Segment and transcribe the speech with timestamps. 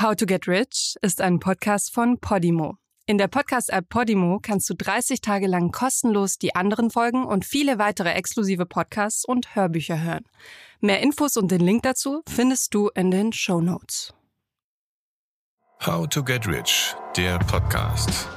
[0.00, 2.76] How to Get Rich ist ein Podcast von Podimo.
[3.06, 7.80] In der Podcast-App Podimo kannst du 30 Tage lang kostenlos die anderen Folgen und viele
[7.80, 10.22] weitere exklusive Podcasts und Hörbücher hören.
[10.80, 14.14] Mehr Infos und den Link dazu findest du in den Show Notes.
[15.84, 18.28] How to Get Rich, der Podcast.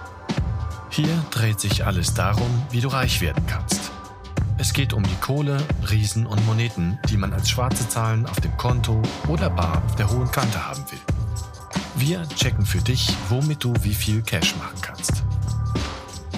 [0.89, 3.91] Hier dreht sich alles darum, wie du reich werden kannst.
[4.57, 8.57] Es geht um die Kohle, Riesen und Moneten, die man als schwarze Zahlen auf dem
[8.57, 11.10] Konto oder bar auf der hohen Kante haben will.
[12.03, 15.23] Wir checken für dich, womit du wie viel Cash machen kannst.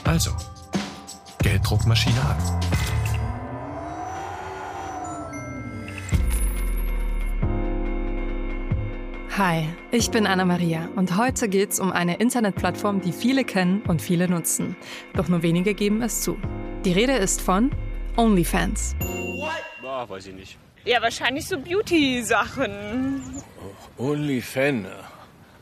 [0.03, 0.31] Also,
[1.41, 2.35] Gelddruckmaschine an.
[9.37, 14.01] Hi, ich bin Anna Maria und heute geht's um eine Internetplattform, die viele kennen und
[14.01, 14.75] viele nutzen.
[15.13, 16.37] Doch nur wenige geben es zu.
[16.83, 17.71] Die Rede ist von
[18.17, 18.97] OnlyFans.
[18.99, 19.63] What?
[19.81, 20.57] Boah, weiß ich nicht.
[20.83, 23.41] Ja, wahrscheinlich so Beauty-Sachen.
[23.97, 24.89] Oh, OnlyFans.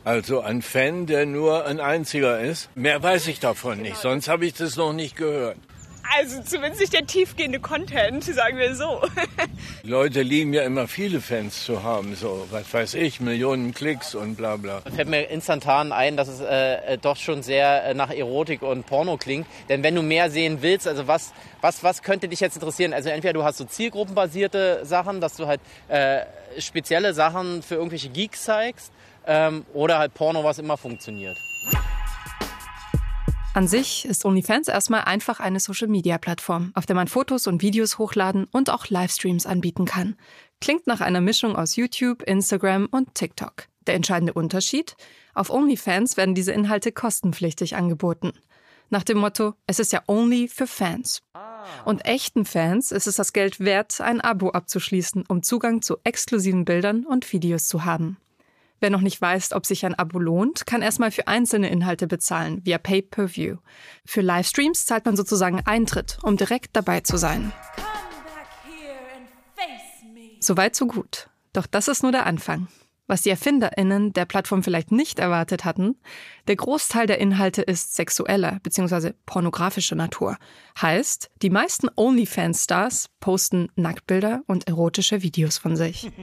[0.03, 2.69] Also ein Fan, der nur ein einziger ist?
[2.75, 5.57] Mehr weiß ich davon nicht, sonst habe ich das noch nicht gehört.
[6.17, 9.01] Also zumindest nicht der tiefgehende Content, sagen wir so.
[9.83, 14.35] Leute lieben ja immer viele Fans zu haben, so was weiß ich, Millionen Klicks und
[14.35, 14.81] bla bla.
[14.93, 19.17] Fällt mir instantan ein, dass es äh, doch schon sehr äh, nach Erotik und Porno
[19.17, 19.47] klingt.
[19.69, 22.93] Denn wenn du mehr sehen willst, also was, was, was könnte dich jetzt interessieren?
[22.93, 26.21] Also entweder du hast so zielgruppenbasierte Sachen, dass du halt äh,
[26.59, 28.91] spezielle Sachen für irgendwelche Geeks zeigst
[29.25, 31.37] ähm, oder halt Porno, was immer funktioniert.
[33.53, 38.45] An sich ist OnlyFans erstmal einfach eine Social-Media-Plattform, auf der man Fotos und Videos hochladen
[38.45, 40.15] und auch Livestreams anbieten kann.
[40.61, 43.67] Klingt nach einer Mischung aus YouTube, Instagram und TikTok.
[43.87, 44.95] Der entscheidende Unterschied?
[45.33, 48.31] Auf OnlyFans werden diese Inhalte kostenpflichtig angeboten.
[48.89, 51.21] Nach dem Motto, es ist ja only für Fans.
[51.83, 56.63] Und echten Fans ist es das Geld wert, ein Abo abzuschließen, um Zugang zu exklusiven
[56.63, 58.17] Bildern und Videos zu haben.
[58.81, 62.65] Wer noch nicht weiß, ob sich ein Abo lohnt, kann erstmal für einzelne Inhalte bezahlen,
[62.65, 63.57] via Pay-per-View.
[64.05, 67.53] Für Livestreams zahlt man sozusagen Eintritt, um direkt dabei zu sein.
[70.39, 71.29] Soweit so gut.
[71.53, 72.69] Doch das ist nur der Anfang.
[73.11, 75.97] Was die ErfinderInnen der Plattform vielleicht nicht erwartet hatten,
[76.47, 79.11] der Großteil der Inhalte ist sexueller bzw.
[79.25, 80.37] pornografischer Natur.
[80.81, 86.09] Heißt, die meisten OnlyFans-Stars posten Nacktbilder und erotische Videos von sich.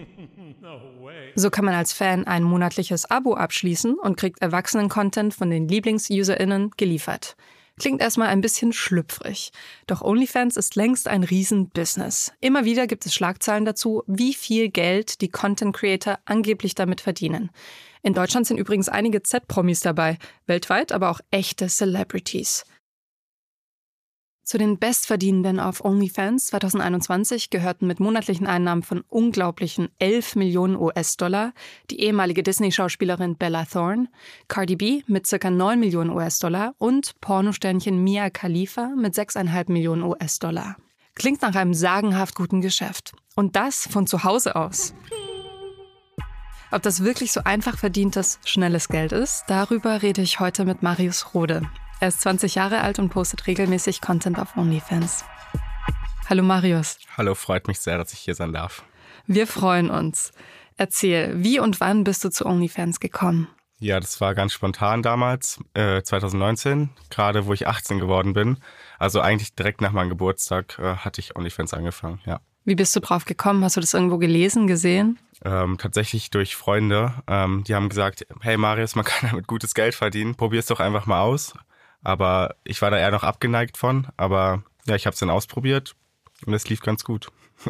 [1.35, 6.73] So kann man als Fan ein monatliches Abo abschließen und kriegt Erwachsenen-Content von den Lieblings-UserInnen
[6.77, 7.37] geliefert.
[7.79, 9.53] Klingt erstmal ein bisschen schlüpfrig.
[9.87, 12.33] Doch OnlyFans ist längst ein Riesenbusiness.
[12.41, 17.51] Immer wieder gibt es Schlagzeilen dazu, wie viel Geld die Content Creator angeblich damit verdienen.
[18.03, 22.65] In Deutschland sind übrigens einige Z-Promis dabei, weltweit aber auch echte Celebrities.
[24.49, 31.53] Zu den Bestverdienenden auf OnlyFans 2021 gehörten mit monatlichen Einnahmen von unglaublichen 11 Millionen US-Dollar
[31.91, 34.09] die ehemalige Disney-Schauspielerin Bella Thorne,
[34.49, 35.51] Cardi B mit ca.
[35.51, 40.77] 9 Millionen US-Dollar und Pornosternchen Mia Khalifa mit 6,5 Millionen US-Dollar.
[41.15, 43.13] Klingt nach einem sagenhaft guten Geschäft.
[43.37, 44.95] Und das von zu Hause aus.
[46.71, 51.35] Ob das wirklich so einfach verdientes, schnelles Geld ist, darüber rede ich heute mit Marius
[51.35, 51.69] Rode.
[52.01, 55.25] Er ist 20 Jahre alt und postet regelmäßig Content auf OnlyFans.
[56.31, 56.97] Hallo Marius.
[57.17, 58.85] Hallo, freut mich sehr, dass ich hier sein darf.
[59.27, 60.31] Wir freuen uns.
[60.77, 63.49] Erzähl, wie und wann bist du zu OnlyFans gekommen?
[63.81, 68.59] Ja, das war ganz spontan damals, äh, 2019, gerade wo ich 18 geworden bin.
[69.01, 72.41] Also eigentlich direkt nach meinem Geburtstag äh, hatte ich OnlyFans angefangen, ja.
[72.65, 73.65] Wie bist du drauf gekommen?
[73.65, 75.19] Hast du das irgendwo gelesen, gesehen?
[75.45, 77.15] Ähm, tatsächlich durch Freunde.
[77.27, 80.79] Ähm, die haben gesagt, hey Marius, man kann damit gutes Geld verdienen, probier es doch
[80.79, 81.55] einfach mal aus.
[82.03, 84.07] Aber ich war da eher noch abgeneigt von.
[84.17, 85.95] Aber ja, ich habe es dann ausprobiert
[86.47, 87.29] und es lief ganz gut.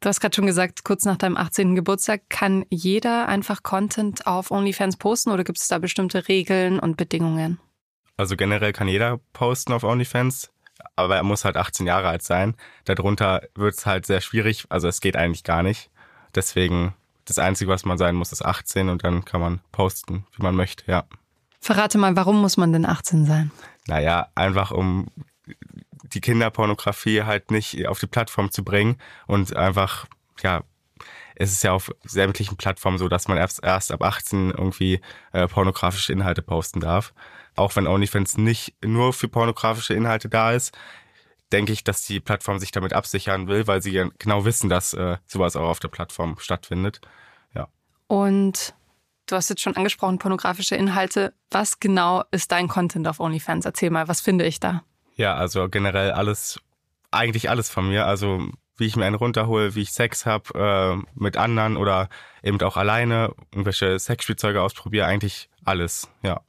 [0.00, 1.74] Du hast gerade schon gesagt, kurz nach deinem 18.
[1.76, 6.98] Geburtstag kann jeder einfach Content auf OnlyFans posten oder gibt es da bestimmte Regeln und
[6.98, 7.58] Bedingungen?
[8.18, 10.50] Also generell kann jeder posten auf OnlyFans,
[10.94, 12.54] aber er muss halt 18 Jahre alt sein.
[12.84, 15.88] Darunter wird es halt sehr schwierig, also es geht eigentlich gar nicht.
[16.34, 16.92] Deswegen
[17.24, 20.54] das Einzige, was man sein muss, ist 18 und dann kann man posten, wie man
[20.54, 21.04] möchte, ja.
[21.64, 23.50] Verrate mal, warum muss man denn 18 sein?
[23.86, 25.06] Naja, einfach um
[26.02, 30.04] die Kinderpornografie halt nicht auf die Plattform zu bringen und einfach,
[30.42, 30.62] ja,
[31.36, 35.00] es ist ja auf sämtlichen Plattformen so, dass man erst, erst ab 18 irgendwie
[35.32, 37.14] äh, pornografische Inhalte posten darf.
[37.56, 40.76] Auch wenn OnlyFans nicht nur für pornografische Inhalte da ist,
[41.50, 44.92] denke ich, dass die Plattform sich damit absichern will, weil sie ja genau wissen, dass
[44.92, 47.00] äh, sowas auch auf der Plattform stattfindet.
[47.54, 47.68] Ja.
[48.06, 48.74] Und
[49.26, 51.32] Du hast jetzt schon angesprochen, pornografische Inhalte.
[51.50, 53.64] Was genau ist dein Content auf OnlyFans?
[53.64, 54.82] Erzähl mal, was finde ich da?
[55.16, 56.60] Ja, also generell alles,
[57.10, 58.06] eigentlich alles von mir.
[58.06, 62.08] Also wie ich mir einen runterhole, wie ich Sex habe äh, mit anderen oder
[62.42, 66.40] eben auch alleine, irgendwelche Sexspielzeuge ausprobiere, eigentlich alles, ja.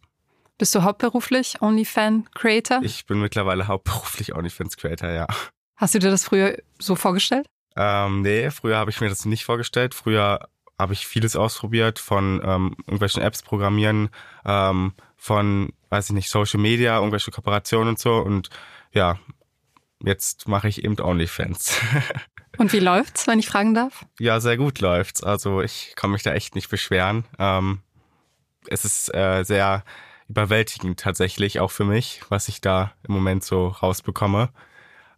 [0.58, 2.80] Bist du hauptberuflich OnlyFan-Creator?
[2.82, 5.28] Ich bin mittlerweile hauptberuflich OnlyFans-Creator, ja.
[5.76, 7.46] Hast du dir das früher so vorgestellt?
[7.76, 9.94] Ähm, nee, früher habe ich mir das nicht vorgestellt.
[9.94, 14.10] Früher habe ich vieles ausprobiert, von ähm, irgendwelchen Apps programmieren,
[14.46, 18.18] ähm, von, weiß ich nicht, Social Media, irgendwelche Kooperationen und so.
[18.18, 18.50] Und
[18.92, 19.18] ja,
[20.04, 21.80] jetzt mache ich eben OnlyFans.
[22.58, 24.06] und wie läuft's, wenn ich fragen darf?
[24.20, 25.24] Ja, sehr gut läuft's.
[25.24, 27.26] Also ich kann mich da echt nicht beschweren.
[27.40, 27.82] Ähm,
[28.68, 29.84] es ist äh, sehr
[30.28, 34.50] überwältigend tatsächlich auch für mich, was ich da im Moment so rausbekomme.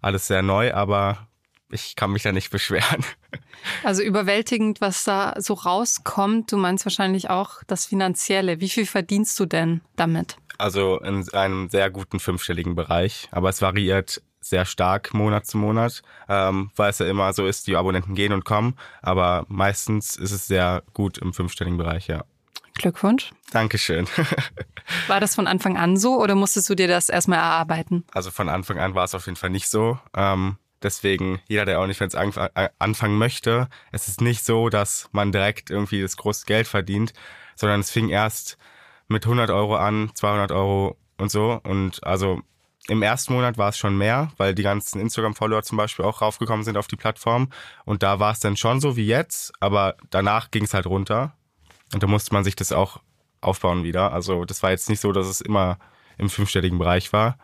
[0.01, 1.26] Alles sehr neu, aber
[1.69, 3.04] ich kann mich da nicht beschweren.
[3.84, 6.52] Also überwältigend, was da so rauskommt.
[6.52, 8.62] Du meinst wahrscheinlich auch das Finanzielle.
[8.62, 10.38] Wie viel verdienst du denn damit?
[10.60, 16.02] Also in einem sehr guten fünfstelligen Bereich, aber es variiert sehr stark Monat zu Monat,
[16.30, 20.31] ähm, weil es ja immer so ist, die Abonnenten gehen und kommen, aber meistens ist
[20.31, 22.24] es sehr gut im fünfstelligen Bereich, ja.
[22.75, 23.31] Glückwunsch.
[23.52, 24.08] Dankeschön.
[25.08, 28.06] War das von Anfang an so oder musstest du dir das erstmal erarbeiten?
[28.13, 30.00] Also von Anfang an war es auf jeden Fall nicht so.
[30.16, 35.69] Ähm, deswegen, jeder, der OnlyFans äh, anfangen möchte, es ist nicht so, dass man direkt
[35.69, 37.13] irgendwie das große Geld verdient,
[37.56, 38.57] sondern es fing erst
[39.07, 41.59] mit 100 Euro an, 200 Euro und so.
[41.63, 42.41] Und also
[42.88, 46.63] im ersten Monat war es schon mehr, weil die ganzen Instagram-Follower zum Beispiel auch raufgekommen
[46.63, 47.50] sind auf die Plattform.
[47.85, 51.33] Und da war es dann schon so wie jetzt, aber danach ging es halt runter.
[51.94, 53.01] Und da musste man sich das auch
[53.41, 54.13] aufbauen wieder.
[54.13, 55.79] Also das war jetzt nicht so, dass es immer
[56.18, 57.38] im fünfstelligen Bereich war,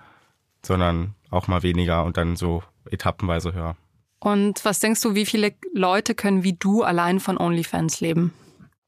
[0.66, 3.76] sondern auch mal weniger und dann so etappenweise höher.
[4.20, 8.34] Und was denkst du, wie viele Leute können wie du allein von OnlyFans leben?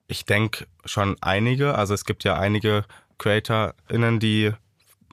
[0.08, 1.76] Ich denke schon einige.
[1.76, 2.86] Also es gibt ja einige
[3.18, 4.52] CreatorInnen, die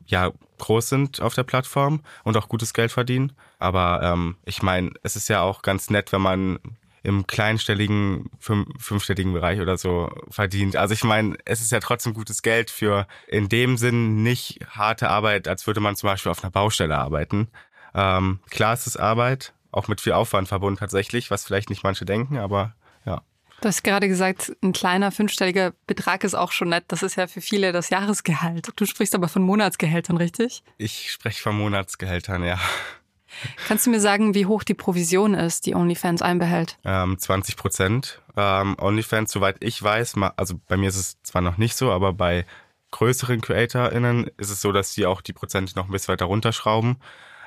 [0.07, 3.33] ja groß sind auf der Plattform und auch gutes Geld verdienen.
[3.59, 6.59] Aber ähm, ich meine, es ist ja auch ganz nett, wenn man
[7.03, 10.77] im kleinstelligen, fünfstelligen Bereich oder so verdient.
[10.77, 15.09] Also ich meine, es ist ja trotzdem gutes Geld für in dem Sinn nicht harte
[15.09, 17.49] Arbeit, als würde man zum Beispiel auf einer Baustelle arbeiten.
[17.95, 22.05] Ähm, klar ist es Arbeit, auch mit viel Aufwand verbunden tatsächlich, was vielleicht nicht manche
[22.05, 22.75] denken, aber
[23.05, 23.23] ja.
[23.61, 26.85] Du hast gerade gesagt, ein kleiner fünfstelliger Betrag ist auch schon nett.
[26.89, 28.69] Das ist ja für viele das Jahresgehalt.
[28.75, 30.65] Du sprichst aber von Monatsgehältern, richtig?
[30.79, 32.59] Ich spreche von Monatsgehältern, ja.
[33.67, 36.79] Kannst du mir sagen, wie hoch die Provision ist, die OnlyFans einbehält?
[36.85, 38.21] Ähm, 20 Prozent.
[38.37, 42.13] Ähm, OnlyFans, soweit ich weiß, also bei mir ist es zwar noch nicht so, aber
[42.13, 42.47] bei
[42.91, 46.97] größeren CreatorInnen ist es so, dass die auch die Prozente noch ein bisschen weiter runterschrauben.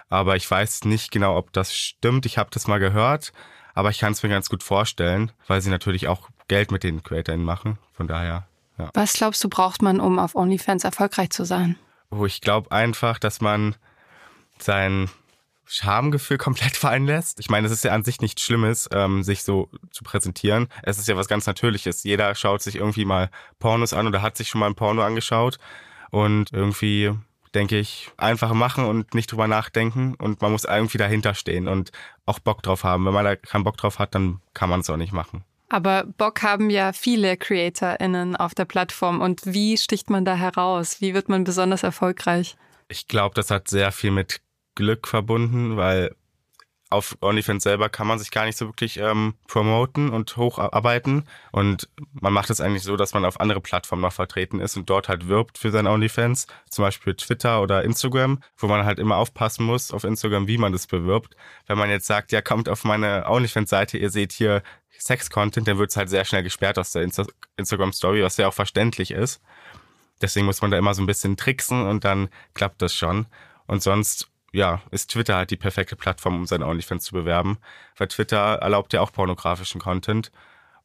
[0.09, 2.25] Aber ich weiß nicht genau, ob das stimmt.
[2.25, 3.33] Ich habe das mal gehört,
[3.73, 7.03] aber ich kann es mir ganz gut vorstellen, weil sie natürlich auch Geld mit den
[7.03, 7.79] CreatorInnen machen.
[7.93, 8.47] Von daher,
[8.77, 8.89] ja.
[8.93, 11.77] Was glaubst du, braucht man, um auf OnlyFans erfolgreich zu sein?
[12.11, 13.75] Oh, ich glaube einfach, dass man
[14.59, 15.09] sein
[15.65, 17.39] Schamgefühl komplett fallen lässt.
[17.39, 20.67] Ich meine, es ist ja an sich nichts Schlimmes, ähm, sich so zu präsentieren.
[20.83, 22.03] Es ist ja was ganz Natürliches.
[22.03, 23.29] Jeder schaut sich irgendwie mal
[23.59, 25.57] Pornos an oder hat sich schon mal ein Porno angeschaut.
[26.11, 27.13] Und irgendwie
[27.55, 30.15] denke ich, einfach machen und nicht drüber nachdenken.
[30.15, 31.91] Und man muss irgendwie dahinter stehen und
[32.25, 33.05] auch Bock drauf haben.
[33.05, 35.43] Wenn man da keinen Bock drauf hat, dann kann man es auch nicht machen.
[35.69, 39.21] Aber Bock haben ja viele CreatorInnen auf der Plattform.
[39.21, 41.01] Und wie sticht man da heraus?
[41.01, 42.55] Wie wird man besonders erfolgreich?
[42.87, 44.41] Ich glaube, das hat sehr viel mit
[44.75, 46.15] Glück verbunden, weil
[46.95, 51.25] auf OnlyFans selber kann man sich gar nicht so wirklich ähm, promoten und hocharbeiten.
[51.51, 54.89] Und man macht es eigentlich so, dass man auf andere Plattformen noch vertreten ist und
[54.89, 59.17] dort halt wirbt für sein OnlyFans, zum Beispiel Twitter oder Instagram, wo man halt immer
[59.17, 61.35] aufpassen muss auf Instagram, wie man das bewirbt.
[61.67, 64.63] Wenn man jetzt sagt, ja, kommt auf meine OnlyFans-Seite, ihr seht hier
[64.97, 67.25] Sex-Content, dann wird es halt sehr schnell gesperrt aus der Insta
[67.57, 69.41] Instagram-Story, was ja auch verständlich ist.
[70.21, 73.27] Deswegen muss man da immer so ein bisschen tricksen und dann klappt das schon.
[73.67, 77.57] Und sonst ja, ist Twitter halt die perfekte Plattform, um seine OnlyFans zu bewerben.
[77.97, 80.31] Weil Twitter erlaubt ja auch pornografischen Content,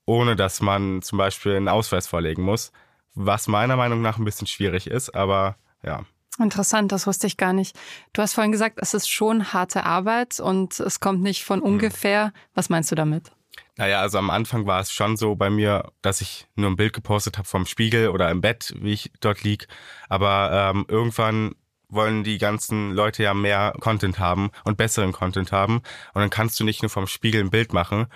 [0.05, 2.73] ohne dass man zum Beispiel einen Ausweis vorlegen muss.
[3.15, 6.05] Was meiner Meinung nach ein bisschen schwierig ist, aber ja.
[6.39, 7.79] Interessant, das wusste ich gar nicht.
[8.13, 11.67] Du hast vorhin gesagt, es ist schon harte Arbeit und es kommt nicht von hm.
[11.67, 12.33] ungefähr.
[12.55, 13.31] Was meinst du damit?
[13.77, 16.93] Naja, also am Anfang war es schon so bei mir, dass ich nur ein Bild
[16.93, 19.69] gepostet habe vom Spiegel oder im Bett, wie ich dort lieg.
[20.09, 21.55] Aber ähm, irgendwann
[21.91, 25.77] wollen die ganzen Leute ja mehr Content haben und besseren Content haben.
[26.15, 28.07] Und dann kannst du nicht nur vom Spiegel ein Bild machen.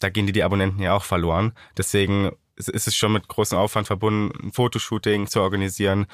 [0.00, 1.52] Da gehen dir die Abonnenten ja auch verloren.
[1.76, 6.06] Deswegen ist es schon mit großem Aufwand verbunden, ein Fotoshooting zu organisieren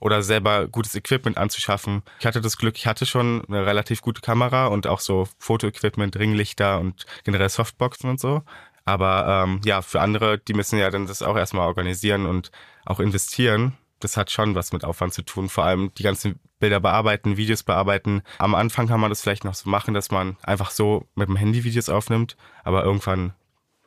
[0.00, 2.02] oder selber gutes Equipment anzuschaffen.
[2.18, 6.16] Ich hatte das Glück, ich hatte schon eine relativ gute Kamera und auch so Fotoequipment,
[6.16, 8.42] Ringlichter und generell Softboxen und so.
[8.84, 12.50] Aber ähm, ja, für andere, die müssen ja dann das auch erstmal organisieren und
[12.84, 15.48] auch investieren das hat schon was mit Aufwand zu tun.
[15.48, 18.22] Vor allem die ganzen Bilder bearbeiten, Videos bearbeiten.
[18.38, 21.36] Am Anfang kann man das vielleicht noch so machen, dass man einfach so mit dem
[21.36, 22.36] Handy Videos aufnimmt.
[22.62, 23.34] Aber irgendwann,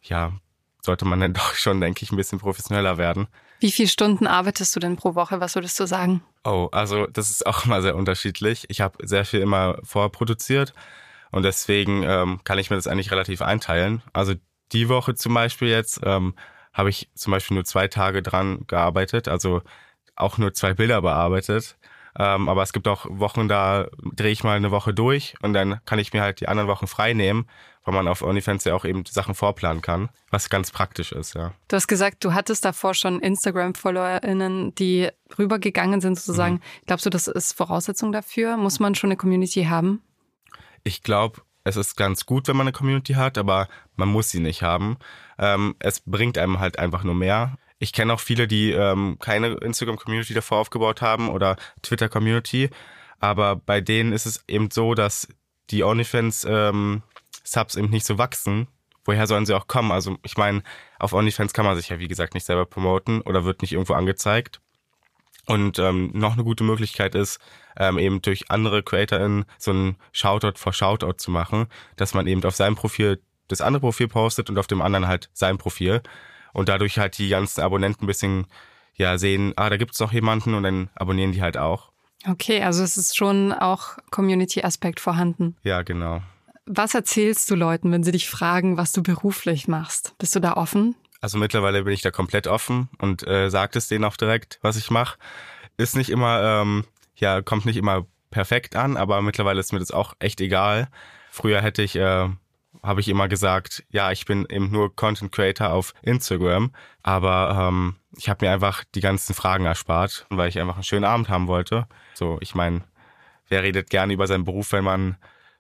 [0.02, 0.34] ja,
[0.82, 3.28] sollte man dann doch schon, denke ich, ein bisschen professioneller werden.
[3.60, 5.40] Wie viele Stunden arbeitest du denn pro Woche?
[5.40, 6.22] Was würdest du sagen?
[6.44, 8.66] Oh, also das ist auch immer sehr unterschiedlich.
[8.70, 10.74] Ich habe sehr viel immer vorproduziert
[11.32, 14.04] und deswegen ähm, kann ich mir das eigentlich relativ einteilen.
[14.14, 14.34] Also
[14.72, 16.36] die Woche zum Beispiel jetzt ähm,
[16.74, 19.64] habe ich zum Beispiel nur zwei Tage dran gearbeitet, also
[20.18, 21.78] auch nur zwei Bilder bearbeitet.
[22.20, 25.80] Ähm, aber es gibt auch Wochen, da drehe ich mal eine Woche durch und dann
[25.86, 27.48] kann ich mir halt die anderen Wochen frei nehmen,
[27.84, 31.54] weil man auf OnlyFans ja auch eben Sachen vorplanen kann, was ganz praktisch ist, ja.
[31.68, 36.56] Du hast gesagt, du hattest davor schon Instagram-FollowerInnen, die rübergegangen sind sozusagen.
[36.56, 36.62] Mhm.
[36.88, 38.58] Glaubst du, das ist Voraussetzung dafür?
[38.58, 40.02] Muss man schon eine Community haben?
[40.84, 44.40] Ich glaube, es ist ganz gut, wenn man eine Community hat, aber man muss sie
[44.40, 44.98] nicht haben.
[45.38, 47.58] Ähm, es bringt einem halt einfach nur mehr.
[47.80, 52.70] Ich kenne auch viele, die ähm, keine Instagram-Community davor aufgebaut haben oder Twitter-Community.
[53.20, 55.28] Aber bei denen ist es eben so, dass
[55.70, 57.04] die OnlyFans ähm,
[57.76, 58.68] eben nicht so wachsen.
[59.06, 59.92] Woher sollen sie auch kommen?
[59.92, 60.64] Also ich meine,
[61.00, 63.94] auf OnlyFans kann man sich ja wie gesagt nicht selber promoten oder wird nicht irgendwo
[63.94, 64.60] angezeigt.
[65.46, 67.40] Und ähm, noch eine gute Möglichkeit ist,
[67.78, 72.44] ähm, eben durch andere CreatorInnen so ein Shoutout vor Shoutout zu machen, dass man eben
[72.44, 76.02] auf seinem Profil das andere Profil postet und auf dem anderen halt sein Profil
[76.58, 78.48] und dadurch halt die ganzen Abonnenten ein bisschen
[78.96, 81.92] ja sehen, ah, da gibt's noch jemanden und dann abonnieren die halt auch.
[82.28, 85.56] Okay, also es ist schon auch Community-Aspekt vorhanden.
[85.62, 86.24] Ja, genau.
[86.66, 90.16] Was erzählst du Leuten, wenn sie dich fragen, was du beruflich machst?
[90.18, 90.96] Bist du da offen?
[91.22, 94.78] Also mittlerweile bin ich da komplett offen und äh, sagt es denen auch direkt, was
[94.78, 95.20] ich mache.
[95.78, 96.86] Ist nicht immer, ähm,
[97.18, 100.88] ja, kommt nicht immer perfekt an, aber mittlerweile ist mir das auch echt egal.
[101.30, 102.30] Früher hätte ich äh,
[102.84, 106.72] habe ich immer gesagt, ja, ich bin eben nur Content Creator auf Instagram,
[107.04, 111.06] aber ähm, ich habe mir einfach die ganzen Fragen erspart, weil ich einfach einen schönen
[111.06, 111.88] Abend haben wollte.
[112.14, 112.84] So, ich meine,
[113.50, 115.18] wer redet gerne über seinen Beruf, wenn man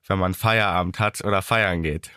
[0.09, 2.11] wenn man Feierabend hat oder feiern geht?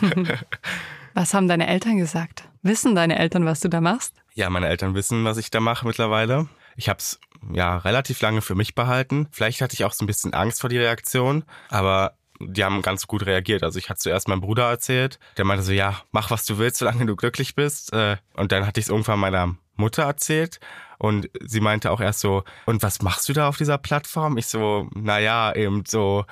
[1.14, 2.48] was haben deine Eltern gesagt?
[2.62, 4.14] Wissen deine Eltern, was du da machst?
[4.34, 6.48] Ja, meine Eltern wissen, was ich da mache mittlerweile.
[6.76, 7.20] Ich habe es
[7.52, 9.28] ja relativ lange für mich behalten.
[9.30, 13.06] Vielleicht hatte ich auch so ein bisschen Angst vor die Reaktion, aber die haben ganz
[13.06, 13.62] gut reagiert.
[13.62, 16.78] Also ich hatte zuerst meinem Bruder erzählt, der meinte so, ja, mach was du willst,
[16.78, 17.92] solange du glücklich bist.
[17.92, 20.60] Äh, und dann hatte ich es irgendwann meiner Mutter erzählt
[20.98, 24.36] und sie meinte auch erst so, und was machst du da auf dieser Plattform?
[24.38, 26.24] Ich so, naja, eben so,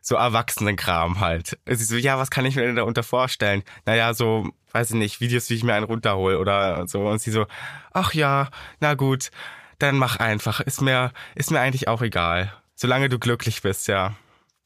[0.00, 1.58] so Erwachsenenkram halt.
[1.66, 3.62] Sie so, ja, was kann ich mir denn darunter vorstellen?
[3.86, 7.06] Naja, so, weiß ich nicht, Videos, wie ich mir einen runterhole oder so.
[7.06, 7.46] Und sie so,
[7.92, 8.48] ach ja,
[8.80, 9.30] na gut,
[9.78, 10.60] dann mach einfach.
[10.60, 12.52] Ist mir, ist mir eigentlich auch egal.
[12.76, 14.14] Solange du glücklich bist, ja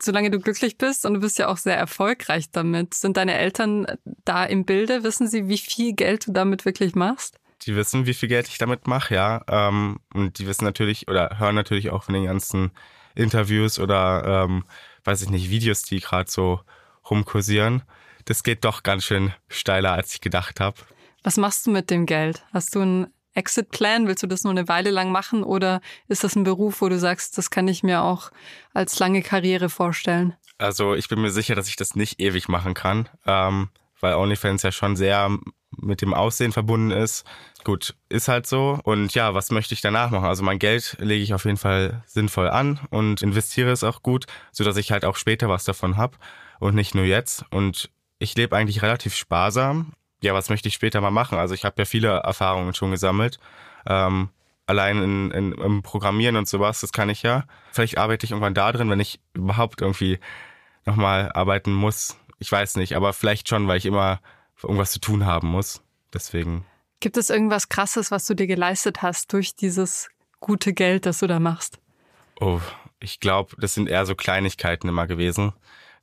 [0.02, 2.94] solange du glücklich bist und du bist ja auch sehr erfolgreich damit.
[2.94, 3.86] Sind deine Eltern
[4.24, 5.02] da im Bilde?
[5.04, 7.38] Wissen sie, wie viel Geld du damit wirklich machst?
[7.62, 9.42] Die wissen, wie viel Geld ich damit mache, ja.
[9.48, 12.70] Ähm, und die wissen natürlich oder hören natürlich auch von den ganzen
[13.14, 14.64] Interviews oder ähm,
[15.04, 16.60] weiß ich nicht, Videos, die gerade so
[17.10, 17.82] rumkursieren.
[18.26, 20.76] Das geht doch ganz schön steiler, als ich gedacht habe.
[21.22, 22.44] Was machst du mit dem Geld?
[22.52, 24.06] Hast du ein Exit-Plan?
[24.06, 26.98] Willst du das nur eine Weile lang machen oder ist das ein Beruf, wo du
[26.98, 28.30] sagst, das kann ich mir auch
[28.74, 30.34] als lange Karriere vorstellen?
[30.58, 33.68] Also ich bin mir sicher, dass ich das nicht ewig machen kann, ähm,
[34.00, 35.38] weil OnlyFans ja schon sehr
[35.70, 37.24] mit dem Aussehen verbunden ist.
[37.62, 38.80] Gut, ist halt so.
[38.82, 40.24] Und ja, was möchte ich danach machen?
[40.24, 44.26] Also mein Geld lege ich auf jeden Fall sinnvoll an und investiere es auch gut,
[44.50, 46.16] so dass ich halt auch später was davon habe
[46.58, 47.44] und nicht nur jetzt.
[47.50, 51.38] Und ich lebe eigentlich relativ sparsam ja, was möchte ich später mal machen?
[51.38, 53.38] Also ich habe ja viele Erfahrungen schon gesammelt.
[53.86, 54.30] Ähm,
[54.66, 57.44] allein in, in, im Programmieren und sowas, das kann ich ja.
[57.72, 60.18] Vielleicht arbeite ich irgendwann da drin, wenn ich überhaupt irgendwie
[60.84, 62.16] nochmal arbeiten muss.
[62.38, 64.20] Ich weiß nicht, aber vielleicht schon, weil ich immer
[64.62, 65.82] irgendwas zu tun haben muss.
[66.12, 66.64] Deswegen.
[67.00, 70.08] Gibt es irgendwas Krasses, was du dir geleistet hast durch dieses
[70.40, 71.78] gute Geld, das du da machst?
[72.40, 72.60] Oh,
[73.00, 75.52] ich glaube, das sind eher so Kleinigkeiten immer gewesen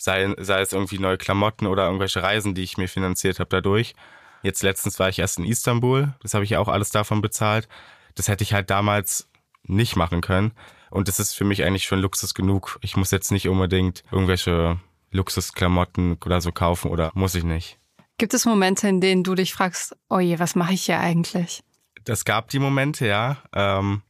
[0.05, 3.93] sei, sei es irgendwie neue Klamotten oder irgendwelche Reisen, die ich mir finanziert habe dadurch.
[4.41, 7.67] Jetzt letztens war ich erst in Istanbul, das habe ich ja auch alles davon bezahlt.
[8.13, 9.27] Das hätte ich halt damals
[9.63, 10.53] nicht machen können.
[10.91, 12.79] Und das ist für mich eigentlich schon Luxus genug.
[12.81, 14.79] Ich muss jetzt nicht unbedingt irgendwelche
[15.11, 17.79] Luxusklamotten oder so kaufen oder muss ich nicht.
[18.17, 21.63] Gibt es Momente, in denen du dich fragst, oh je, was mache ich hier eigentlich?
[22.05, 23.37] Das gab die Momente, ja.
[23.53, 24.03] Ähm,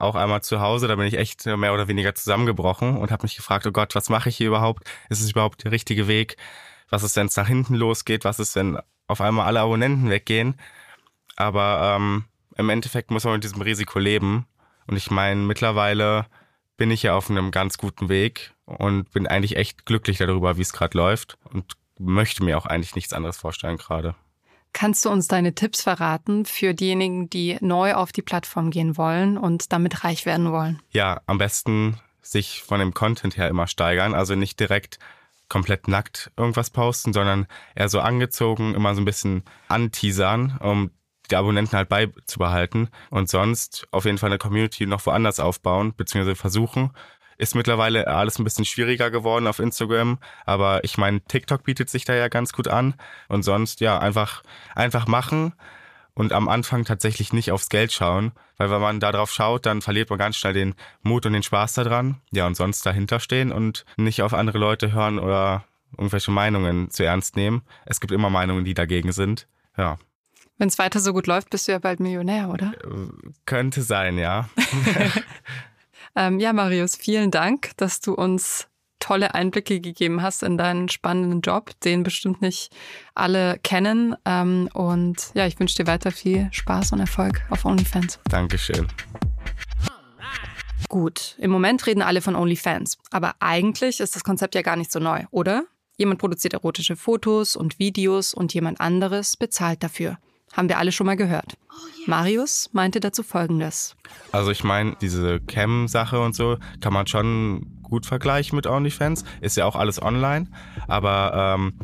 [0.00, 3.36] auch einmal zu Hause, da bin ich echt mehr oder weniger zusammengebrochen und habe mich
[3.36, 4.90] gefragt, oh Gott, was mache ich hier überhaupt?
[5.08, 6.36] Ist es überhaupt der richtige Weg?
[6.88, 8.24] Was ist, wenn es nach hinten losgeht?
[8.24, 10.54] Was ist, wenn auf einmal alle Abonnenten weggehen?
[11.36, 12.24] Aber ähm,
[12.56, 14.46] im Endeffekt muss man mit diesem Risiko leben.
[14.86, 16.26] Und ich meine, mittlerweile
[16.76, 20.62] bin ich ja auf einem ganz guten Weg und bin eigentlich echt glücklich darüber, wie
[20.62, 24.14] es gerade läuft und möchte mir auch eigentlich nichts anderes vorstellen gerade.
[24.72, 29.36] Kannst du uns deine Tipps verraten für diejenigen, die neu auf die Plattform gehen wollen
[29.36, 30.80] und damit reich werden wollen?
[30.90, 34.14] Ja, am besten sich von dem Content her immer steigern.
[34.14, 34.98] Also nicht direkt
[35.48, 40.90] komplett nackt irgendwas posten, sondern eher so angezogen, immer so ein bisschen anteasern, um
[41.30, 46.36] die Abonnenten halt beizubehalten und sonst auf jeden Fall eine Community noch woanders aufbauen, beziehungsweise
[46.36, 46.90] versuchen.
[47.40, 52.04] Ist mittlerweile alles ein bisschen schwieriger geworden auf Instagram, aber ich meine, TikTok bietet sich
[52.04, 52.92] da ja ganz gut an
[53.28, 54.42] und sonst ja einfach,
[54.74, 55.54] einfach machen
[56.12, 59.80] und am Anfang tatsächlich nicht aufs Geld schauen, weil wenn man da drauf schaut, dann
[59.80, 62.20] verliert man ganz schnell den Mut und den Spaß daran.
[62.30, 65.64] Ja, und sonst dahinter stehen und nicht auf andere Leute hören oder
[65.96, 67.62] irgendwelche Meinungen zu ernst nehmen.
[67.86, 69.48] Es gibt immer Meinungen, die dagegen sind.
[69.78, 69.96] Ja.
[70.58, 72.74] Wenn es weiter so gut läuft, bist du ja bald Millionär, oder?
[72.84, 74.50] Äh, könnte sein, ja.
[76.16, 78.68] ähm, ja, Marius, vielen Dank, dass du uns
[79.00, 82.70] tolle Einblicke gegeben hast in deinen spannenden Job, den bestimmt nicht
[83.14, 84.14] alle kennen.
[84.24, 88.20] Ähm, und ja, ich wünsche dir weiter viel Spaß und Erfolg auf OnlyFans.
[88.28, 88.86] Dankeschön.
[90.88, 94.90] Gut, im Moment reden alle von OnlyFans, aber eigentlich ist das Konzept ja gar nicht
[94.90, 95.64] so neu, oder?
[95.96, 100.18] Jemand produziert erotische Fotos und Videos und jemand anderes bezahlt dafür.
[100.52, 101.56] Haben wir alle schon mal gehört.
[102.06, 103.94] Marius meinte dazu Folgendes.
[104.32, 109.24] Also ich meine, diese Cam-Sache und so kann man schon gut vergleichen mit OnlyFans.
[109.40, 110.48] Ist ja auch alles online.
[110.88, 111.74] Aber ähm,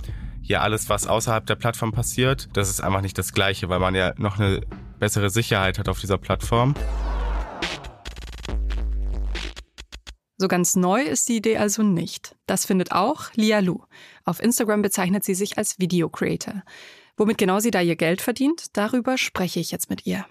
[0.42, 3.94] ja, alles, was außerhalb der Plattform passiert, das ist einfach nicht das Gleiche, weil man
[3.94, 4.62] ja noch eine
[4.98, 6.74] bessere Sicherheit hat auf dieser Plattform.
[10.38, 12.36] So ganz neu ist die Idee also nicht.
[12.46, 13.80] Das findet auch Lia Lu.
[14.24, 16.62] Auf Instagram bezeichnet sie sich als Video Creator.
[17.18, 20.26] Womit genau sie da ihr Geld verdient, darüber spreche ich jetzt mit ihr.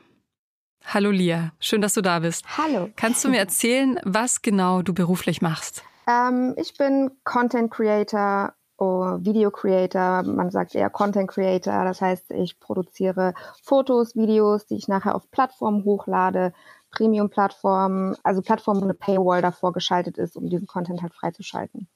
[0.84, 2.46] Hallo Lia, schön, dass du da bist.
[2.58, 2.90] Hallo.
[2.96, 5.84] Kannst du mir erzählen, was genau du beruflich machst?
[6.08, 11.86] Ähm, ich bin Content Creator, oh, Video Creator, man sagt eher Content Creator.
[11.86, 16.54] Das heißt, ich produziere Fotos, Videos, die ich nachher auf Plattformen hochlade,
[16.92, 21.88] Premium-Plattformen, also Plattformen, wo eine Paywall davor geschaltet ist, um diesen Content halt freizuschalten.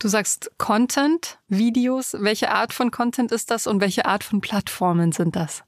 [0.00, 2.16] Du sagst Content, Videos.
[2.20, 5.64] Welche Art von Content ist das und welche Art von Plattformen sind das?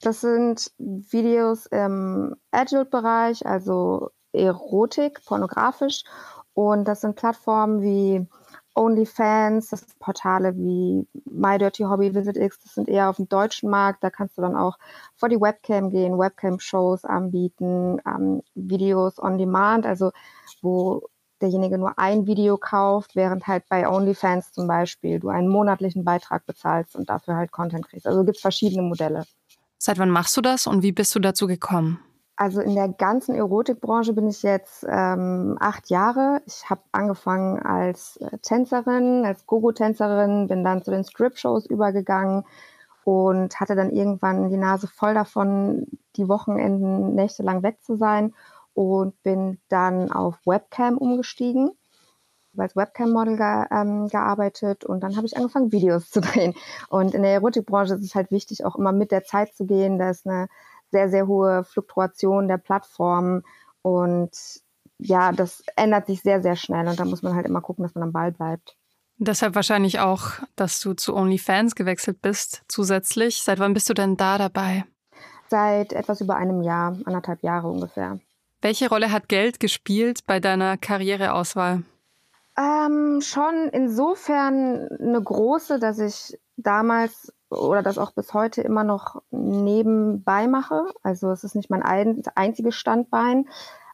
[0.00, 6.02] Das sind Videos im Adult-Bereich, also Erotik, pornografisch.
[6.54, 8.26] Und das sind Plattformen wie
[8.74, 13.28] OnlyFans, das sind Portale wie My Dirty Hobby, Visit X, das sind eher auf dem
[13.28, 14.02] deutschen Markt.
[14.02, 14.76] Da kannst du dann auch
[15.14, 20.10] vor die Webcam gehen, Webcam-Shows anbieten, ähm, Videos on Demand, also
[20.62, 21.08] wo
[21.46, 26.44] derjenige nur ein Video kauft, während halt bei OnlyFans zum Beispiel du einen monatlichen Beitrag
[26.44, 28.06] bezahlst und dafür halt Content kriegst.
[28.06, 29.24] Also gibt es verschiedene Modelle.
[29.78, 32.00] Seit wann machst du das und wie bist du dazu gekommen?
[32.38, 36.42] Also in der ganzen Erotikbranche bin ich jetzt ähm, acht Jahre.
[36.46, 42.44] Ich habe angefangen als äh, Tänzerin, als Gogo-Tänzerin, bin dann zu den Strip-Shows übergegangen
[43.04, 48.34] und hatte dann irgendwann die Nase voll davon, die Wochenenden nächtelang weg zu sein
[48.76, 51.70] und bin dann auf Webcam umgestiegen,
[52.58, 56.54] als Webcam-Model ge ähm, gearbeitet und dann habe ich angefangen, Videos zu drehen.
[56.90, 59.98] Und in der Erotikbranche ist es halt wichtig, auch immer mit der Zeit zu gehen.
[59.98, 60.48] Da ist eine
[60.90, 63.44] sehr, sehr hohe Fluktuation der Plattformen
[63.80, 64.30] und
[64.98, 67.94] ja, das ändert sich sehr, sehr schnell und da muss man halt immer gucken, dass
[67.94, 68.76] man am Ball bleibt.
[69.16, 73.42] Deshalb wahrscheinlich auch, dass du zu OnlyFans gewechselt bist zusätzlich.
[73.42, 74.84] Seit wann bist du denn da dabei?
[75.48, 78.18] Seit etwas über einem Jahr, anderthalb Jahre ungefähr.
[78.66, 81.84] Welche Rolle hat Geld gespielt bei deiner Karriereauswahl?
[82.58, 89.22] Ähm, schon insofern eine große, dass ich damals oder das auch bis heute immer noch
[89.30, 90.84] nebenbei mache.
[91.04, 93.48] Also es ist nicht mein ein, einziges Standbein.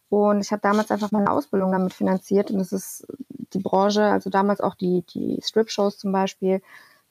[0.09, 2.51] Und ich habe damals einfach meine Ausbildung damit finanziert.
[2.51, 3.07] Und es ist
[3.53, 6.63] die Branche, also damals auch die, die Strip-Shows zum Beispiel.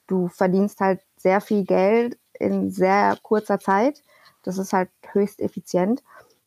[0.08, 4.02] Du verdienst halt sehr viel Geld in sehr kurzer Zeit.
[4.42, 6.02] Das ist halt höchst effizient.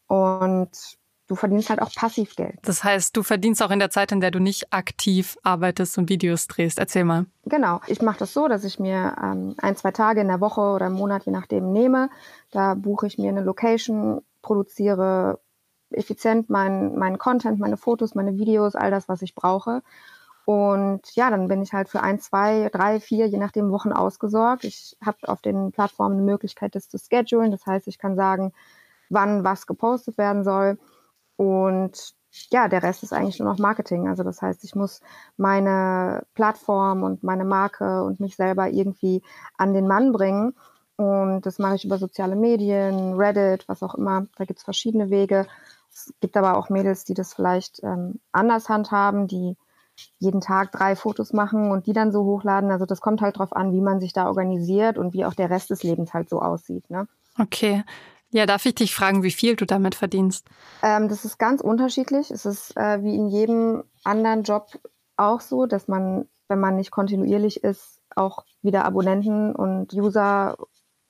[0.08, 2.58] Und du verdienst halt auch passiv Geld.
[2.64, 6.10] Das heißt, du verdienst auch in der Zeit, in der du nicht aktiv arbeitest und
[6.10, 6.80] Videos drehst.
[6.80, 7.26] Erzähl mal.
[7.46, 7.82] Genau.
[7.88, 10.88] Ich mache das so, dass ich mir ähm, ein, zwei Tage in der Woche oder
[10.88, 12.10] im Monat, je nachdem, nehme.
[12.52, 15.40] Da buche ich mir eine Location, produziere
[15.92, 19.82] effizient meinen mein Content, meine Fotos, meine Videos, all das, was ich brauche.
[20.46, 24.64] Und ja, dann bin ich halt für ein, zwei, drei, vier, je nachdem Wochen ausgesorgt.
[24.64, 27.52] Ich habe auf den Plattformen eine Möglichkeit, das zu schedulen.
[27.52, 28.54] Das heißt, ich kann sagen,
[29.10, 30.78] wann was gepostet werden soll.
[31.38, 32.16] Und
[32.52, 34.08] ja, der Rest ist eigentlich nur noch Marketing.
[34.08, 35.02] Also das heißt, ich muss
[35.38, 39.22] meine Plattform und meine Marke und mich selber irgendwie
[39.58, 40.54] an den Mann bringen.
[40.98, 44.28] Und das mache ich über soziale Medien, Reddit, was auch immer.
[44.38, 45.46] Da gibt es verschiedene Wege.
[45.92, 49.58] Es gibt aber auch Mädels, die das vielleicht ähm, anders handhaben, die
[50.20, 52.72] jeden Tag drei Fotos machen und die dann so hochladen.
[52.72, 55.50] Also das kommt halt drauf an, wie man sich da organisiert und wie auch der
[55.50, 56.90] Rest des Lebens halt so aussieht.
[56.90, 57.08] Ne?
[57.40, 57.84] Okay.
[58.36, 60.46] Ja, darf ich dich fragen, wie viel du damit verdienst?
[60.84, 62.32] Ähm, das ist ganz unterschiedlich.
[62.32, 64.68] Es ist äh, wie in jedem anderen Job
[65.16, 70.58] auch so, dass man, wenn man nicht kontinuierlich ist, auch wieder Abonnenten und User,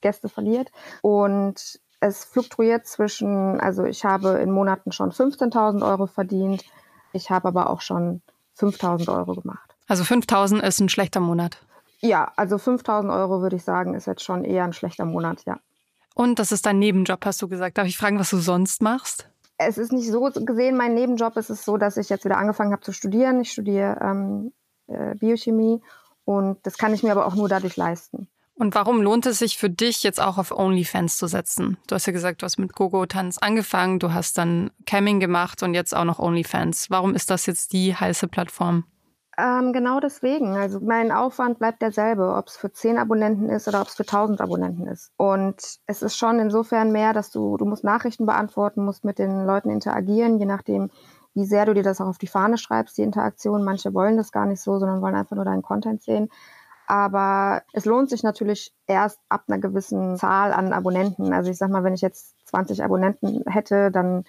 [0.01, 0.71] Gäste verliert.
[1.01, 6.63] Und es fluktuiert zwischen, also ich habe in Monaten schon 15.000 Euro verdient,
[7.11, 8.21] ich habe aber auch schon
[8.59, 9.75] 5.000 Euro gemacht.
[9.87, 11.57] Also 5.000 ist ein schlechter Monat.
[12.01, 15.57] Ja, also 5.000 Euro würde ich sagen, ist jetzt schon eher ein schlechter Monat, ja.
[16.15, 17.77] Und das ist dein Nebenjob, hast du gesagt.
[17.77, 19.29] Darf ich fragen, was du sonst machst?
[19.57, 21.37] Es ist nicht so gesehen mein Nebenjob.
[21.37, 23.39] Es ist so, dass ich jetzt wieder angefangen habe zu studieren.
[23.41, 24.53] Ich studiere ähm,
[24.87, 25.81] äh, Biochemie
[26.23, 28.27] und das kann ich mir aber auch nur dadurch leisten.
[28.57, 31.77] Und warum lohnt es sich für dich jetzt auch auf OnlyFans zu setzen?
[31.87, 35.73] Du hast ja gesagt, du hast mit Gogo-Tanz angefangen, du hast dann Camming gemacht und
[35.73, 36.89] jetzt auch noch OnlyFans.
[36.89, 38.85] Warum ist das jetzt die heiße Plattform?
[39.37, 40.55] Ähm, genau deswegen.
[40.55, 44.03] Also mein Aufwand bleibt derselbe, ob es für 10 Abonnenten ist oder ob es für
[44.03, 45.11] 1000 Abonnenten ist.
[45.17, 49.45] Und es ist schon insofern mehr, dass du, du musst Nachrichten beantworten, musst mit den
[49.45, 50.89] Leuten interagieren, je nachdem,
[51.33, 53.65] wie sehr du dir das auch auf die Fahne schreibst, die Interaktion.
[53.65, 56.29] Manche wollen das gar nicht so, sondern wollen einfach nur deinen Content sehen.
[56.87, 61.33] Aber es lohnt sich natürlich erst ab einer gewissen Zahl an Abonnenten.
[61.33, 64.23] Also ich sag mal, wenn ich jetzt 20 Abonnenten hätte, dann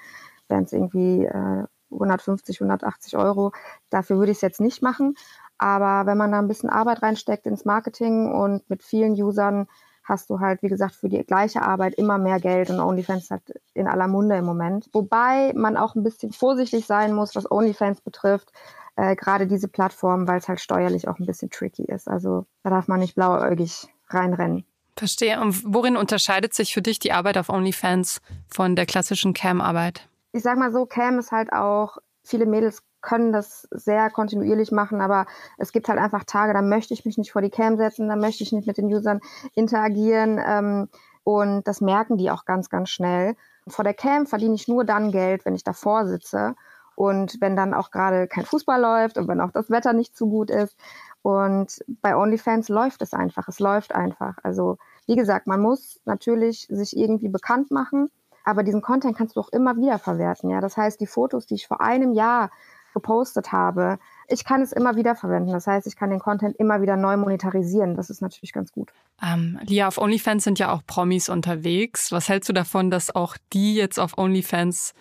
[0.49, 3.53] wären es irgendwie äh, 150, 180 Euro.
[3.91, 5.17] Dafür würde ich es jetzt nicht machen.
[5.59, 9.67] Aber wenn man da ein bisschen Arbeit reinsteckt ins Marketing und mit vielen Usern
[10.05, 13.43] hast du halt, wie gesagt, für die gleiche Arbeit immer mehr Geld und OnlyFans hat
[13.75, 14.89] in aller Munde im Moment.
[14.93, 18.53] Wobei man auch ein bisschen vorsichtig sein muss, was OnlyFans betrifft
[18.97, 22.09] äh, gerade diese Plattform, weil es halt steuerlich auch ein bisschen tricky ist.
[22.09, 24.65] Also da darf man nicht blauäugig reinrennen.
[24.97, 25.41] Verstehe.
[25.41, 30.09] Und worin unterscheidet sich für dich die Arbeit auf OnlyFans von der klassischen Cam-Arbeit?
[30.37, 35.01] Ich sag mal so, Cam ist halt auch, viele Mädels können das sehr kontinuierlich machen,
[35.01, 35.25] aber
[35.57, 38.17] es gibt halt einfach Tage, da möchte ich mich nicht vor die Cam setzen, da
[38.17, 39.21] möchte ich nicht mit den Usern
[39.55, 40.89] interagieren ähm,
[41.25, 43.35] und das merken die auch ganz, ganz schnell.
[43.67, 46.55] Vor der Cam verdiene ich nur dann Geld, wenn ich davor sitze
[46.97, 50.29] und wenn dann auch gerade kein Fußball läuft und wenn auch das Wetter nicht zu
[50.29, 50.77] gut ist.
[51.23, 53.49] Und bei OnlyFans läuft es einfach.
[53.49, 54.37] Es läuft einfach.
[54.43, 58.11] Also, wie gesagt, man muss natürlich sich irgendwie bekannt machen,
[58.47, 60.49] aber diesen Content kannst du auch immer wieder verwerten.
[60.49, 62.51] Ja, das heißt, die Fotos, die ich vor einem Jahr
[62.95, 65.53] gepostet habe, ich kann es immer wieder verwenden.
[65.53, 67.95] Das heißt, ich kann den Content immer wieder neu monetarisieren.
[67.95, 68.91] Das ist natürlich ganz gut.
[69.23, 72.11] Ähm, Lia, auf OnlyFans sind ja auch Promis unterwegs.
[72.11, 74.95] Was hältst du davon, dass auch die jetzt auf OnlyFans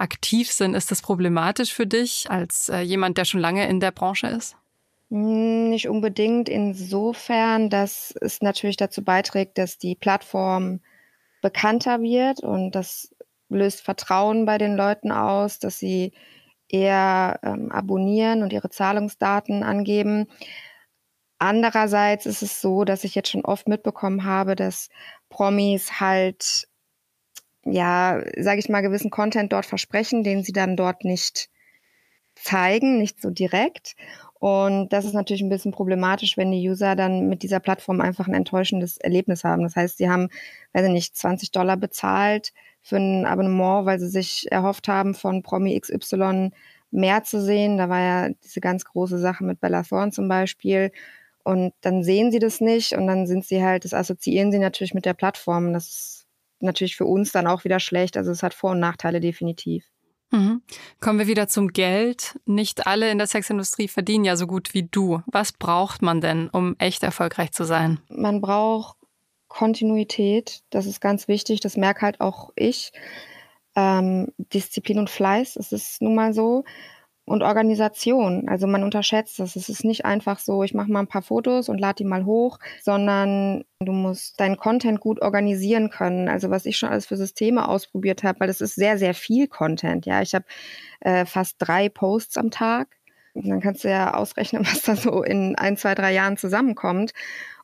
[0.00, 0.74] aktiv sind.
[0.74, 4.56] Ist das problematisch für dich als äh, jemand, der schon lange in der Branche ist?
[5.10, 10.80] Hm, nicht unbedingt insofern, dass es natürlich dazu beiträgt, dass die Plattform
[11.42, 13.14] bekannter wird und das
[13.48, 16.12] löst Vertrauen bei den Leuten aus, dass sie
[16.68, 20.26] eher ähm, abonnieren und ihre Zahlungsdaten angeben.
[21.38, 24.88] Andererseits ist es so, dass ich jetzt schon oft mitbekommen habe, dass
[25.30, 26.68] Promis halt
[27.64, 31.50] ja, sage ich mal, gewissen Content dort versprechen, den sie dann dort nicht
[32.34, 33.94] zeigen, nicht so direkt.
[34.38, 38.28] Und das ist natürlich ein bisschen problematisch, wenn die User dann mit dieser Plattform einfach
[38.28, 39.64] ein enttäuschendes Erlebnis haben.
[39.64, 40.28] Das heißt, sie haben,
[40.72, 45.42] weiß ich nicht, 20 Dollar bezahlt für ein Abonnement, weil sie sich erhofft haben, von
[45.42, 46.50] Promi XY
[46.90, 47.78] mehr zu sehen.
[47.78, 50.92] Da war ja diese ganz große Sache mit Bella Thorne zum Beispiel.
[51.44, 54.94] Und dann sehen sie das nicht und dann sind sie halt, das assoziieren sie natürlich
[54.94, 55.72] mit der Plattform.
[55.72, 56.26] Das ist
[56.60, 58.16] natürlich für uns dann auch wieder schlecht.
[58.16, 59.86] Also es hat Vor- und Nachteile definitiv.
[60.30, 60.62] Mhm.
[61.00, 62.38] Kommen wir wieder zum Geld.
[62.44, 65.22] Nicht alle in der Sexindustrie verdienen ja so gut wie du.
[65.26, 68.00] Was braucht man denn, um echt erfolgreich zu sein?
[68.08, 68.96] Man braucht
[69.48, 70.62] Kontinuität.
[70.70, 71.60] Das ist ganz wichtig.
[71.60, 72.92] Das merke halt auch ich.
[73.74, 75.56] Ähm, Disziplin und Fleiß.
[75.56, 76.64] Es ist nun mal so
[77.28, 78.48] und Organisation.
[78.48, 79.56] Also man unterschätzt das.
[79.56, 82.24] Es ist nicht einfach so, ich mache mal ein paar Fotos und lade die mal
[82.24, 86.28] hoch, sondern du musst deinen Content gut organisieren können.
[86.28, 89.46] Also was ich schon alles für Systeme ausprobiert habe, weil das ist sehr, sehr viel
[89.46, 90.06] Content.
[90.06, 90.44] Ja, ich habe
[91.00, 92.88] äh, fast drei Posts am Tag.
[93.34, 97.12] Und dann kannst du ja ausrechnen, was da so in ein, zwei, drei Jahren zusammenkommt.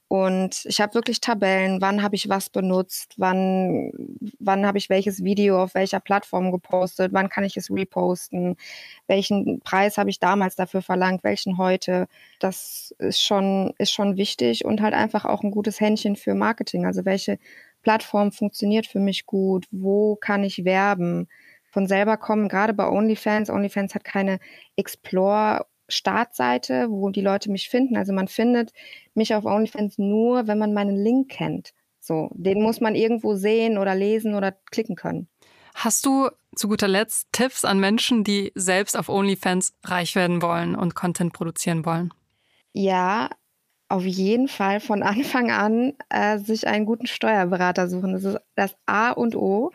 [0.09, 3.91] Und ich habe wirklich Tabellen, wann habe ich was benutzt, wann,
[4.39, 8.57] wann habe ich welches Video auf welcher Plattform gepostet, wann kann ich es reposten,
[9.07, 12.07] welchen Preis habe ich damals dafür verlangt, welchen heute.
[12.39, 16.85] Das ist schon, ist schon wichtig und halt einfach auch ein gutes Händchen für Marketing.
[16.87, 17.39] Also welche
[17.83, 21.29] Plattform funktioniert für mich gut, wo kann ich werben.
[21.65, 23.51] Von selber kommen, gerade bei OnlyFans.
[23.51, 24.39] OnlyFans hat keine
[24.77, 27.97] Explore Startseite, wo die Leute mich finden.
[27.97, 28.73] Also man findet
[29.15, 31.73] mich auf OnlyFans nur, wenn man meinen Link kennt.
[32.01, 35.29] So, den muss man irgendwo sehen oder lesen oder klicken können.
[35.75, 40.77] Hast du zu guter Letzt Tipps an Menschen, die selbst auf OnlyFans reich werden wollen
[40.77, 42.13] und Content produzieren wollen?
[42.73, 43.31] Ja,
[43.89, 48.13] auf jeden Fall von Anfang an äh, sich einen guten Steuerberater suchen.
[48.13, 49.71] Das ist das A und O.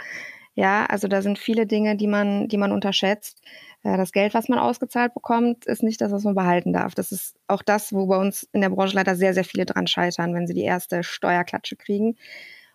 [0.56, 3.42] Ja, also da sind viele Dinge, die man, die man unterschätzt.
[3.84, 6.96] Äh, das Geld, was man ausgezahlt bekommt, ist nicht das, was man behalten darf.
[6.96, 9.88] Das ist auch das, wo bei uns in der Branche leider sehr, sehr viele dran
[9.88, 12.18] scheitern, wenn sie die erste Steuerklatsche kriegen.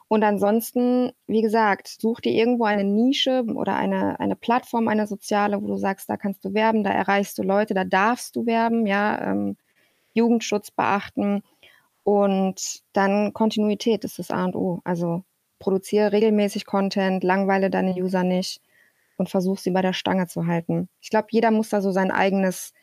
[0.08, 5.60] Und ansonsten, wie gesagt, such dir irgendwo eine Nische oder eine, eine Plattform, eine soziale,
[5.62, 8.86] wo du sagst, da kannst du werben, da erreichst du Leute, da darfst du werben,
[8.86, 9.56] ja, ähm,
[10.14, 11.42] Jugendschutz beachten
[12.04, 14.80] und dann Kontinuität ist das A und O.
[14.84, 15.24] Also
[15.64, 18.60] produziere regelmäßig Content, langweile deine User nicht
[19.16, 20.90] und versuch sie bei der Stange zu halten.
[21.00, 22.74] Ich glaube, jeder muss da so sein eigenes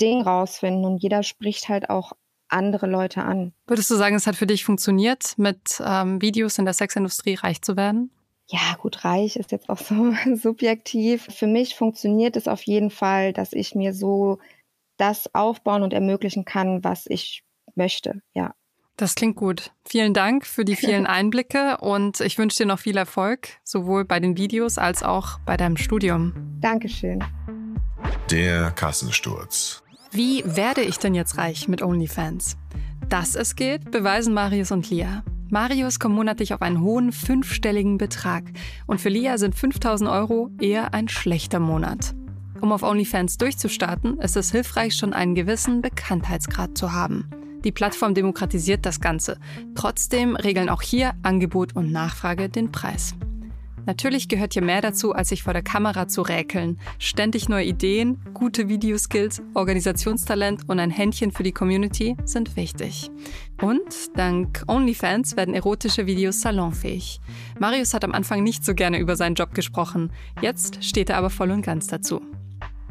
[0.00, 2.12] Ding rausfinden und jeder spricht halt auch
[2.48, 3.52] andere Leute an.
[3.66, 7.60] Würdest du sagen, es hat für dich funktioniert, mit ähm, Videos in der Sexindustrie reich
[7.60, 8.10] zu werden?
[8.48, 11.26] Ja, gut, reich ist jetzt auch so subjektiv.
[11.30, 14.38] Für mich funktioniert es auf jeden Fall, dass ich mir so
[14.96, 18.54] das aufbauen und ermöglichen kann, was ich möchte, ja.
[18.96, 19.72] Das klingt gut.
[19.84, 24.20] Vielen Dank für die vielen Einblicke und ich wünsche dir noch viel Erfolg, sowohl bei
[24.20, 26.32] den Videos als auch bei deinem Studium.
[26.60, 27.22] Dankeschön.
[28.30, 29.82] Der Kassensturz.
[30.12, 32.56] Wie werde ich denn jetzt reich mit OnlyFans?
[33.08, 35.24] Dass es geht, beweisen Marius und Lia.
[35.50, 38.44] Marius kommt monatlich auf einen hohen fünfstelligen Betrag
[38.86, 42.14] und für Lia sind 5000 Euro eher ein schlechter Monat.
[42.60, 47.28] Um auf OnlyFans durchzustarten, ist es hilfreich, schon einen gewissen Bekanntheitsgrad zu haben.
[47.64, 49.38] Die Plattform demokratisiert das Ganze.
[49.74, 53.14] Trotzdem regeln auch hier Angebot und Nachfrage den Preis.
[53.86, 56.78] Natürlich gehört hier mehr dazu, als sich vor der Kamera zu räkeln.
[56.98, 63.10] Ständig neue Ideen, gute Videoskills, Organisationstalent und ein Händchen für die Community sind wichtig.
[63.60, 67.20] Und dank OnlyFans werden erotische Videos salonfähig.
[67.58, 70.10] Marius hat am Anfang nicht so gerne über seinen Job gesprochen.
[70.40, 72.22] Jetzt steht er aber voll und ganz dazu.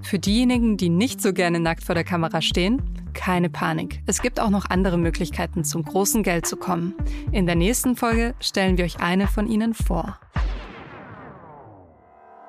[0.03, 2.81] Für diejenigen, die nicht so gerne nackt vor der Kamera stehen,
[3.13, 4.01] keine Panik.
[4.05, 6.93] Es gibt auch noch andere Möglichkeiten, zum großen Geld zu kommen.
[7.31, 10.19] In der nächsten Folge stellen wir euch eine von ihnen vor.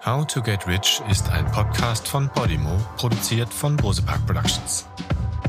[0.05, 4.87] How to Get Rich ist ein Podcast von Podimo, produziert von Bosepark Productions.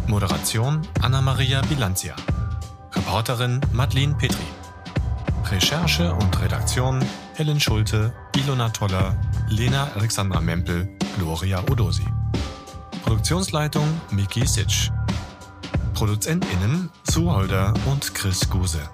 [0.07, 2.15] Moderation Anna-Maria Bilanzia.
[2.93, 4.45] Reporterin Madeline Petri.
[5.51, 7.03] Recherche und Redaktion
[7.35, 9.13] Helen Schulte, Ilona Toller,
[9.49, 10.87] Lena Alexandra Mempel,
[11.19, 12.05] Gloria Odosi.
[13.03, 14.89] Produktionsleitung Miki Sitsch.
[15.93, 18.89] ProduzentInnen Sue Holder und Chris Guse.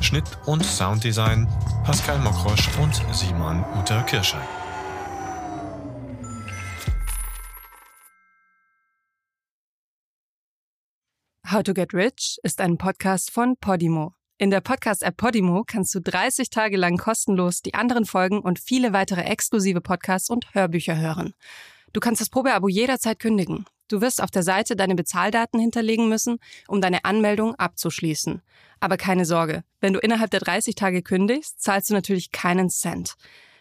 [0.00, 1.48] Schnitt und Sounddesign
[1.82, 4.46] Pascal Mokrosch und Simon Uter Kirschei.
[11.50, 14.19] How to Get Rich ist ein Podcast von Podimo.
[14.40, 18.94] In der Podcast-App Podimo kannst du 30 Tage lang kostenlos die anderen Folgen und viele
[18.94, 21.34] weitere exklusive Podcasts und Hörbücher hören.
[21.92, 23.66] Du kannst das Probeabo jederzeit kündigen.
[23.88, 28.40] Du wirst auf der Seite deine Bezahldaten hinterlegen müssen, um deine Anmeldung abzuschließen.
[28.80, 33.16] Aber keine Sorge, wenn du innerhalb der 30 Tage kündigst, zahlst du natürlich keinen Cent.